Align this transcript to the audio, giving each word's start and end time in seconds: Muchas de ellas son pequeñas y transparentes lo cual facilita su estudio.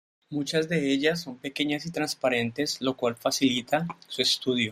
Muchas 0.31 0.67
de 0.67 0.91
ellas 0.91 1.21
son 1.21 1.37
pequeñas 1.37 1.85
y 1.85 1.91
transparentes 1.91 2.81
lo 2.81 2.97
cual 2.97 3.15
facilita 3.17 3.85
su 4.07 4.23
estudio. 4.23 4.69